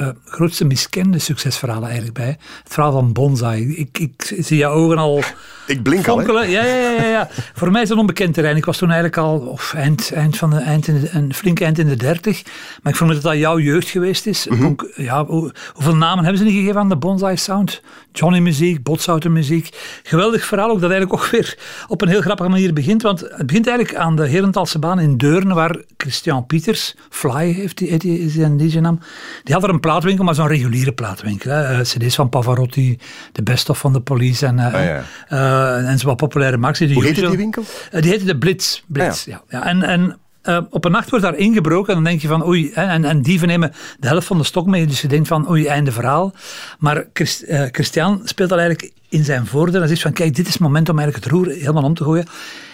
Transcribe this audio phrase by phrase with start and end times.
[0.00, 2.36] uh, grootste miskende succesverhalen eigenlijk bij.
[2.62, 3.76] Het verhaal van Bonsai.
[3.76, 5.22] Ik, ik zie je ogen al
[5.66, 6.42] ik blink fonkelen.
[6.42, 7.28] al, Ja, ja, ja, ja.
[7.54, 8.56] Voor mij is het een onbekend terrein.
[8.56, 11.60] Ik was toen eigenlijk al of eind, eind van de, eind in de, een flink
[11.60, 12.42] eind in de dertig.
[12.82, 14.46] Maar ik vermoed dat dat jouw jeugd geweest is.
[14.46, 15.24] Mm ja,
[15.72, 17.82] hoeveel namen hebben ze niet gegeven aan de Bonsai Sound?
[18.12, 19.68] Johnny muziek, Botsouter muziek.
[20.02, 21.58] Geweldig verhaal ook dat eigenlijk ook weer
[21.88, 23.02] op een heel grappige manier begint.
[23.02, 27.78] Want het begint eigenlijk aan de Herentalse baan in Deurne, waar Christian Pieters, Fly heeft
[27.78, 29.00] die, die, zijn DJ-naam,
[29.44, 31.50] die had er een plaatwinkel, maar zo'n reguliere plaatwinkel.
[31.50, 31.62] Hè.
[31.62, 32.98] Eh, CD's van Pavarotti,
[33.32, 35.02] de Best of van de Police en, oh, ja.
[35.32, 36.94] uh, en zo wat populaire maxi.
[36.94, 37.64] Hoe heette die winkel?
[37.90, 38.82] die heette de Blitz.
[38.86, 39.42] Blitz ah, ja.
[39.48, 39.66] ja.
[39.66, 42.70] En, en uh, op een nacht wordt daar ingebroken en dan denk je van oei,
[42.72, 45.66] en, en dieven nemen de helft van de stok mee, dus je denkt van oei,
[45.66, 46.34] einde verhaal.
[46.78, 50.46] Maar Christ, uh, Christian speelt dat eigenlijk in zijn voordeel en zegt van kijk, dit
[50.46, 52.26] is het moment om eigenlijk het roer helemaal om te gooien.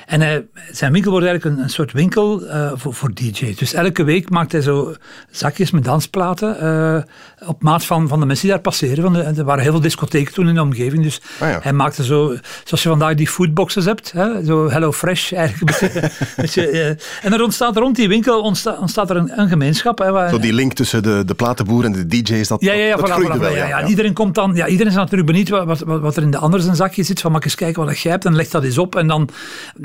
[0.07, 3.57] En hij, zijn winkel wordt eigenlijk een, een soort winkel uh, voor, voor DJ's.
[3.57, 4.95] Dus elke week maakt hij zo
[5.31, 9.13] zakjes met dansplaten uh, op maat van, van de mensen die daar passeren.
[9.13, 11.03] De, er waren heel veel discotheken toen in de omgeving.
[11.03, 11.59] Dus ah, ja.
[11.63, 15.91] hij maakte zo, zoals je vandaag die foodboxes hebt, hè, zo Hello Fresh eigenlijk.
[16.37, 16.89] beetje, uh,
[17.23, 19.99] en er ontstaat rond die winkel ontstaat, ontstaat er een, een gemeenschap.
[19.99, 22.97] Hè, zo die link tussen de, de platenboer en de DJ's, dat, ja, ja, ja,
[22.97, 25.81] dat voilà, voilà, wel, ja, ja, Iedereen komt dan, ja, iedereen is natuurlijk benieuwd wat,
[25.81, 27.21] wat, wat er in de andere zijn zakje zit.
[27.21, 28.97] Van mag eens kijken wat jij hebt en leg dat eens op.
[28.97, 29.29] En dan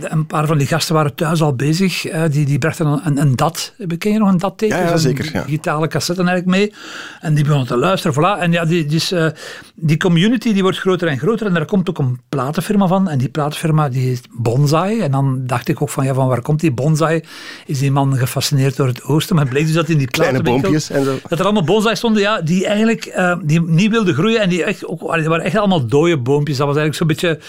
[0.09, 2.02] een paar van die gasten waren thuis al bezig.
[2.31, 3.73] Die, die brachten een, een, een DAT.
[3.97, 4.77] Ken je nog een DAT-teken?
[4.77, 5.29] Ja, ja, zeker.
[5.33, 5.43] Ja.
[5.43, 6.73] digitale cassetten eigenlijk mee.
[7.21, 8.15] En die begonnen te luisteren.
[8.15, 8.41] Voilà.
[8.41, 9.27] En ja, die, dus, uh,
[9.75, 11.47] die community die wordt groter en groter.
[11.47, 13.09] En daar komt ook een platenfirma van.
[13.09, 14.99] En die platenfirma die is Bonsai.
[14.99, 17.23] En dan dacht ik ook van, ja, van waar komt die Bonsai?
[17.65, 19.36] Is die man gefascineerd door het oosten?
[19.36, 21.19] Maar het bleek dus dat in die Kleine boompjes en zo.
[21.27, 24.42] Dat er allemaal bonsai stonden, ja, die eigenlijk uh, die niet wilden groeien.
[24.42, 26.58] En die, echt, ook, die waren echt allemaal dode boompjes.
[26.58, 27.39] Dat was eigenlijk zo'n beetje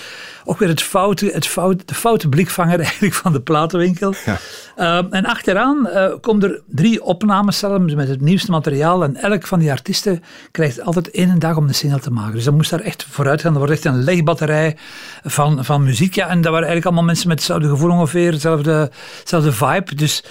[0.45, 4.15] ook weer het foute, het fout, de foute blikvanger eigenlijk van de platenwinkel.
[4.25, 4.39] Ja.
[4.77, 9.05] Uh, en achteraan uh, komen er drie opnamecellen met het nieuwste materiaal.
[9.05, 12.35] En elk van die artiesten krijgt altijd één dag om de single te maken.
[12.35, 13.53] Dus dan moest daar echt vooruit gaan.
[13.53, 14.77] Er wordt echt een legbatterij
[15.25, 16.15] van, van muziek.
[16.15, 19.95] Ja, en dat waren eigenlijk allemaal mensen met hetzelfde gevoel ongeveer, hetzelfde, hetzelfde vibe.
[19.95, 20.25] Dus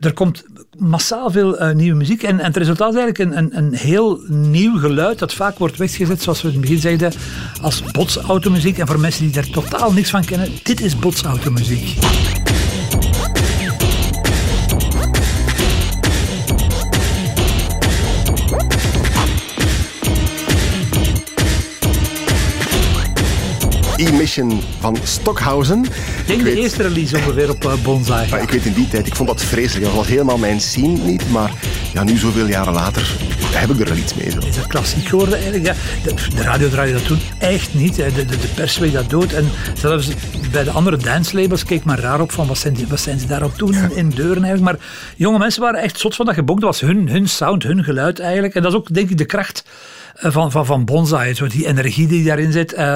[0.00, 0.44] er komt
[0.78, 2.22] massaal veel uh, nieuwe muziek.
[2.22, 5.76] En, en het resultaat is eigenlijk een, een, een heel nieuw geluid dat vaak wordt
[5.76, 7.12] weggezet, zoals we in het begin zeiden,
[7.62, 8.78] als botsautomuziek.
[8.78, 11.63] En voor mensen die daar totaal niks van kennen, dit is botsautomuziek.
[23.96, 25.84] E-Mission van Stockhausen.
[25.84, 28.28] Ik denk de eerste release ongeveer op uh, Bonsai.
[28.28, 28.38] Ja.
[28.38, 29.84] Ik weet in die tijd, ik vond dat vreselijk.
[29.84, 31.50] Dat was helemaal mijn scene niet, maar
[31.92, 33.16] ja, nu zoveel jaren later
[33.52, 34.30] heb ik er wel iets mee.
[34.30, 34.38] Zo.
[34.38, 35.66] Is dat klassiek geworden eigenlijk?
[35.66, 37.94] Ja, de, de radio draaide dat toen echt niet.
[37.94, 39.32] De, de, de pers weet dat dood.
[39.32, 40.08] En zelfs
[40.54, 43.26] bij de andere dancelabels keek maar raar op van wat zijn, die, wat zijn ze
[43.26, 44.62] daar ook toen in, in deuren eigenlijk.
[44.62, 46.60] Maar jonge mensen waren echt zot van dat gebok.
[46.60, 48.54] Dat was hun, hun sound, hun geluid eigenlijk.
[48.54, 49.64] En dat is ook denk ik de kracht
[50.14, 52.72] eh, van, van, van bonsai, zo die energie die daarin zit.
[52.72, 52.94] Uh,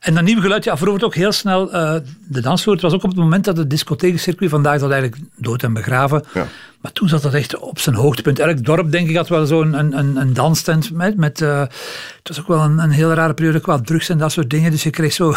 [0.00, 1.94] en dat nieuwe geluid, ja, verovert ook heel snel uh,
[2.28, 2.74] de dansvloer.
[2.74, 6.24] Het was ook op het moment dat het discotheekcircuit vandaag dat eigenlijk dood en begraven.
[6.34, 6.46] Ja.
[6.84, 8.38] Maar toen zat dat echt op zijn hoogtepunt.
[8.38, 11.16] Elk dorp, denk ik, had wel zo'n een, een, een danstent met.
[11.16, 14.32] met uh, het was ook wel een, een hele rare periode qua drugs en dat
[14.32, 14.70] soort dingen.
[14.70, 15.36] Dus je kreeg zo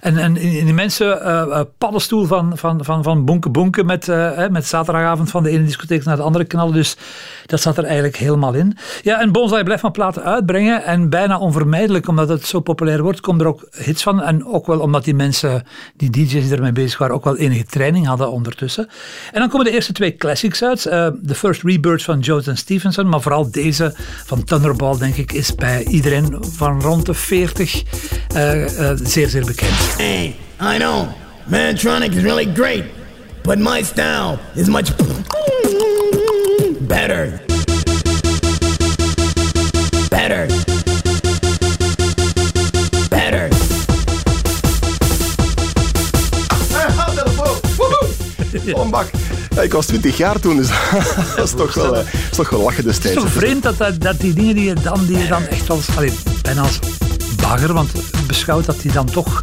[0.00, 4.66] een, een, een immense uh, paddenstoel van, van, van, van bonken bonken met, uh, met
[4.66, 6.72] zaterdagavond van de ene discotheek naar de andere knallen.
[6.72, 6.96] Dus
[7.46, 8.76] dat zat er eigenlijk helemaal in.
[9.02, 10.84] Ja, en Bonsai blijft maar platen uitbrengen.
[10.84, 14.22] En bijna onvermijdelijk, omdat het zo populair wordt, komen er ook hits van.
[14.22, 15.66] En ook wel omdat die mensen,
[15.96, 18.88] die DJ's die ermee bezig waren, ook wel enige training hadden ondertussen.
[19.32, 20.82] En dan komen de eerste twee classics uit.
[20.82, 23.94] De First Rebirth van Jonathan Stevenson, maar vooral deze
[24.26, 27.82] van Thunderball, denk ik, is bij iedereen van rond de 40
[28.34, 29.96] uh, uh, zeer, zeer bekend.
[29.96, 31.14] Hey, I know,
[31.48, 32.84] Mantronic is really great,
[33.44, 34.90] but my style is much
[36.80, 37.40] better.
[40.10, 40.48] Better.
[43.08, 43.48] Better.
[48.74, 49.10] Ombak.
[49.54, 50.68] Ja, ik was 20 jaar toen, dus
[51.36, 52.00] dat is toch wel, uh,
[52.30, 53.16] is toch wel lachen destijds.
[53.16, 55.46] Het is toch vreemd dat, dat, dat die dingen die je dan, die je dan
[55.46, 56.12] echt als, allee,
[56.42, 56.78] bijna als
[57.36, 57.90] bagger, want
[58.26, 59.42] beschouwt dat die dan toch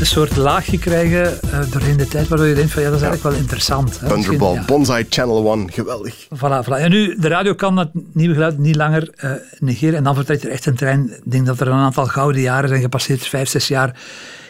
[0.00, 3.04] een soort laagje krijgen uh, doorheen de tijd, waardoor je denkt van ja, dat is
[3.04, 4.00] eigenlijk wel interessant.
[4.00, 4.08] Hè?
[4.08, 4.64] Thunderball, ja.
[4.64, 6.14] Bonsai Channel One, geweldig.
[6.24, 6.78] Voilà, voilà.
[6.78, 10.44] En nu, de radio kan dat nieuwe geluid niet langer uh, negeren en dan vertrekt
[10.44, 11.10] er echt een trein.
[11.24, 13.96] Ik denk dat er een aantal gouden jaren zijn gepasseerd, vijf, zes jaar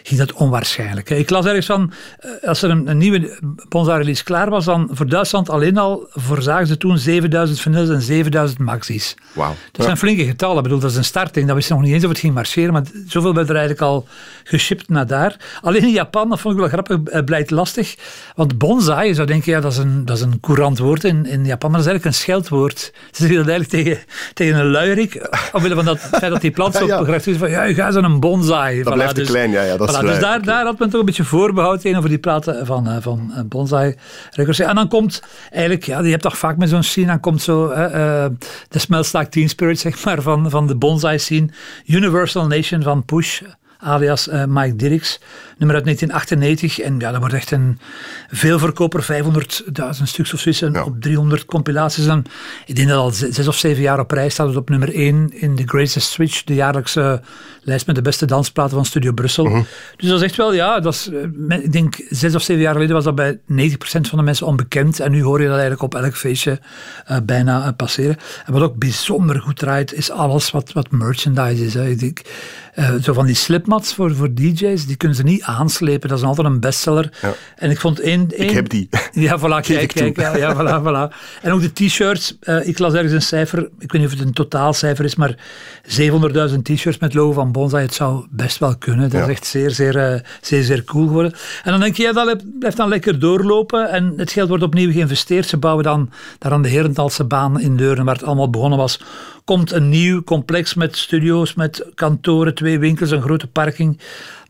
[0.02, 1.10] ging dat onwaarschijnlijk.
[1.10, 3.38] Ik las ergens van, eh, als er een, een nieuwe
[3.68, 8.58] Bonza-release klaar was, dan voor Duitsland alleen al voorzagen ze toen 7000 vinyls en 7000
[8.58, 9.14] maxis.
[9.32, 9.54] Wauw.
[9.72, 10.56] Dat zijn flinke getallen.
[10.56, 11.46] Ik bedoel, dat is een starting.
[11.46, 14.06] Dat wist nog niet eens of het ging marcheren, maar zoveel werd er eigenlijk al
[14.44, 15.36] geshipped naar daar.
[15.62, 17.94] Alleen in Japan, dat vond ik wel grappig, eh, blijkt lastig.
[18.34, 21.26] Want bonsai, je zou denken, ja, dat is een, dat is een courant woord in,
[21.26, 22.78] in Japan, maar dat is eigenlijk een scheldwoord.
[22.78, 24.04] Ze zeggen dat eigenlijk tegen,
[24.34, 27.14] tegen een luierik, omwille van dat feit dat die plant zo ja.
[27.14, 28.82] is, van ja, je gaat zo'n bonsai.
[28.82, 29.62] Dat blijft te dus, klein, ja.
[29.62, 32.66] ja dat voilà, dus daar, daar had men toch een beetje voorbehoud over die platen
[32.66, 33.94] van, uh, van uh, bonsai
[34.30, 34.58] records.
[34.58, 37.70] En dan komt eigenlijk, ja, je hebt toch vaak met zo'n scene, dan komt zo
[37.70, 37.76] uh,
[38.68, 41.48] de Smells Like Teen Spirit, zeg maar, van, van de bonsai scene.
[41.86, 43.42] Universal Nation van Push
[43.78, 45.20] alias Mike Dirks.
[45.60, 46.80] Nummer uit 1998.
[46.80, 47.78] En ja, dat wordt echt een
[48.30, 49.02] veelverkoper.
[49.02, 50.60] 500.000 stuks of zoiets.
[50.60, 50.84] Ja.
[50.84, 52.06] Op 300 compilaties.
[52.06, 52.24] En
[52.66, 55.40] ik denk dat al zes of zeven jaar op rij staat het op nummer 1
[55.40, 56.44] in The Greatest Switch.
[56.44, 57.20] De jaarlijkse
[57.62, 59.44] lijst met de beste dansplaten van Studio Brussel.
[59.44, 59.62] Mhm.
[59.96, 61.10] Dus dat is echt wel, ja, dat is,
[61.48, 64.46] eh, ik denk zes of zeven jaar geleden was dat bij 90% van de mensen
[64.46, 65.00] onbekend.
[65.00, 66.60] En nu hoor je dat eigenlijk op elk feestje
[67.10, 68.16] uh, bijna uh, passeren.
[68.46, 71.74] En wat ook bijzonder goed draait, is alles wat, wat merchandise is.
[71.74, 71.88] Hè.
[71.88, 72.20] Ik denk,
[72.74, 76.08] uh, zo van die slipmats voor, voor DJ's, die kunnen ze niet aanslepen.
[76.08, 77.12] Dat is altijd een bestseller.
[77.22, 77.34] Ja.
[77.56, 78.40] En ik vond één...
[78.40, 78.88] Ik heb die.
[79.12, 80.20] Ja, voilà, kijk, kijk.
[80.20, 81.16] Ja, ja, voilà, voilà.
[81.42, 82.36] En ook de t-shirts.
[82.42, 85.36] Uh, ik las ergens een cijfer, ik weet niet of het een totaalcijfer is, maar
[85.82, 89.10] 700.000 t-shirts met logo van Bonsai, het zou best wel kunnen.
[89.10, 91.32] Dat is echt zeer, zeer, uh, zeer, zeer cool geworden.
[91.64, 94.92] En dan denk je, ja, dat blijft dan lekker doorlopen en het geld wordt opnieuw
[94.92, 95.46] geïnvesteerd.
[95.46, 99.00] Ze bouwen dan daar aan de Herentalse baan in Deuren, waar het allemaal begonnen was,
[99.44, 104.00] komt een nieuw complex met studio's, met kantoren, twee winkels, een grote parking.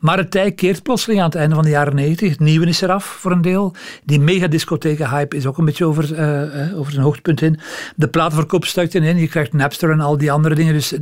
[0.01, 2.29] Maar het tij keert plotseling aan het einde van de jaren 90.
[2.29, 3.75] Het nieuwe is eraf voor een deel.
[4.03, 7.59] Die megadiscotheken-hype is ook een beetje over, uh, over zijn hoogtepunt heen.
[7.95, 9.17] De platenverkoop stuikt in.
[9.17, 10.73] Je krijgt Napster en al die andere dingen.
[10.73, 10.93] Dus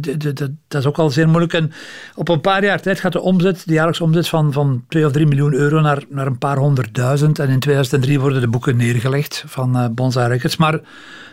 [0.68, 1.54] dat is ook al zeer moeilijk.
[1.54, 1.72] En
[2.16, 5.12] op een paar jaar tijd gaat de omzet, de jaarlijkse omzet van, van 2 of
[5.12, 7.40] 3 miljoen euro naar, naar een paar honderdduizend.
[7.40, 10.58] En in 2003 worden de boeken neergelegd van uh, Bonza Records.
[10.58, 10.80] Maar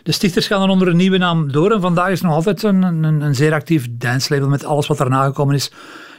[0.02, 1.72] de stichters gaan dan onder een nieuwe naam door.
[1.72, 3.86] En vandaag is nog altijd een, een, een zeer actief
[4.28, 5.70] label met alles wat erna gekomen is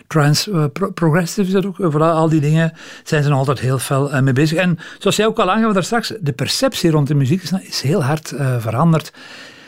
[0.08, 0.64] trans, uh,
[0.94, 2.74] progressive is dat ook, vooral al die dingen
[3.04, 4.58] zijn ze nog altijd heel fel uh, mee bezig.
[4.58, 7.82] En zoals jij ook al aangaf daar straks, de perceptie rond de muziek is, is
[7.82, 9.12] heel hard veranderd.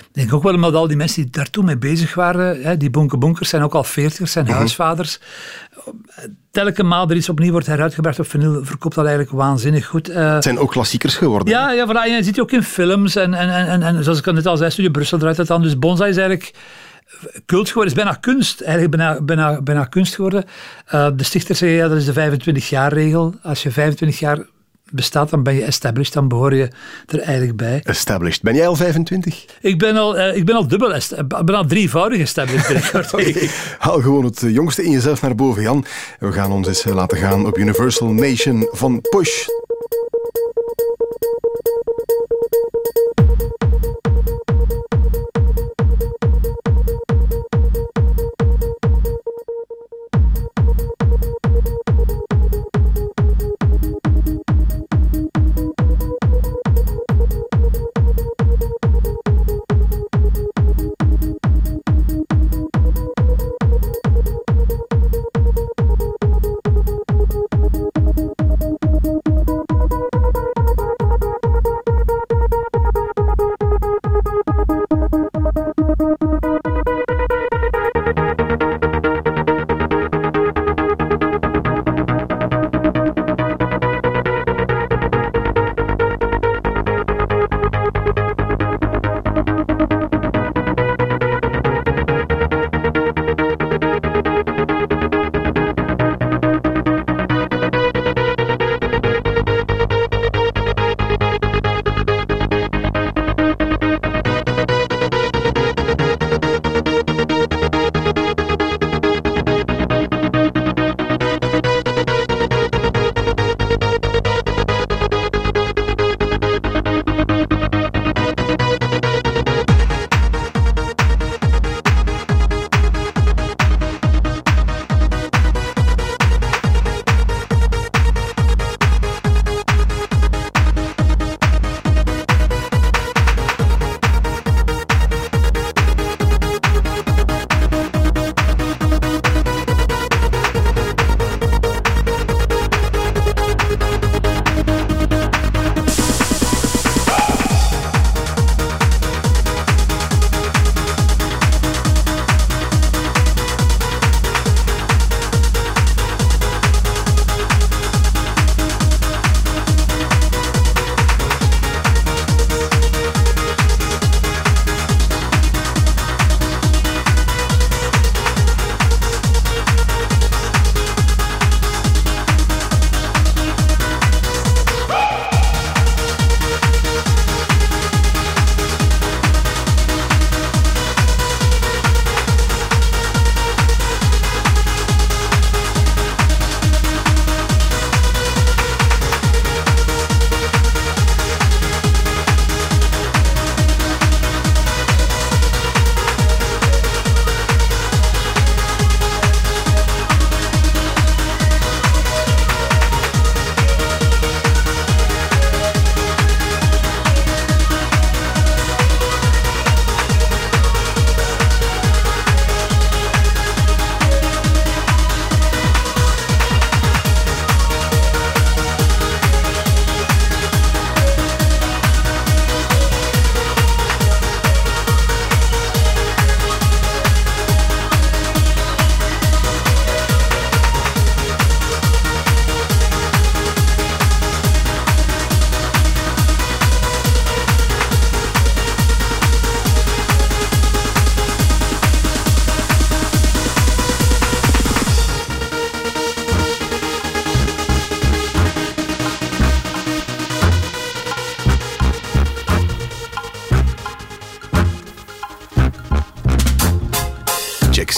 [0.10, 2.90] Ik denk ook wel met al die mensen die daartoe mee bezig waren, hè, die
[2.90, 4.54] bonke-bonkers zijn ook al veertigers, zijn mhm.
[4.54, 5.20] huisvaders.
[6.52, 10.08] Telke maal er iets opnieuw wordt heruitgebracht op vinyl, verkoopt dat eigenlijk waanzinnig goed.
[10.08, 11.54] het zijn ook klassiekers geworden.
[11.54, 14.26] Ja, ja voilà, je ziet je ook in films en, en, en, en zoals ik
[14.26, 15.62] net al zei, Studio Brussel draait dat dan.
[15.62, 16.54] Dus Bonsai is eigenlijk
[17.46, 17.94] cult geworden.
[17.94, 20.46] is bijna kunst, eigenlijk bijna, bijna, bijna kunst geworden.
[20.94, 23.34] Uh, de stichter zei, ja, dat is de 25 jaar regel.
[23.44, 24.46] Als je 25 jaar
[24.92, 26.70] bestaat, dan ben je established, dan behoor je
[27.08, 27.82] er eigenlijk bij.
[27.84, 28.42] Established.
[28.42, 29.46] Ben jij al 25?
[29.62, 32.94] Ik ben al, uh, ik ben al dubbel, ik ben al drievoudig established.
[33.14, 33.50] okay.
[33.78, 35.86] Haal gewoon het jongste in jezelf naar boven, Jan.
[36.20, 39.48] We gaan ons eens laten gaan op Universal Nation van Push.